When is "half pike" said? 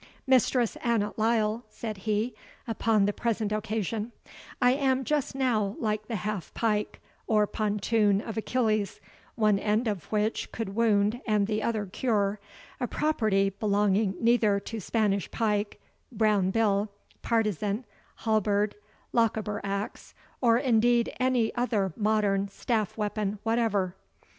6.15-6.99